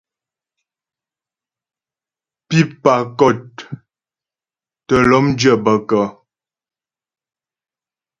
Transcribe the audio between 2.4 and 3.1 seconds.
Pípà